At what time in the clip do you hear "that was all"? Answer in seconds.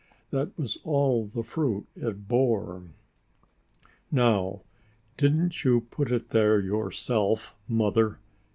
0.31-1.27